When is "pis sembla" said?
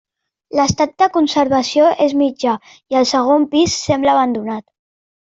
3.51-4.15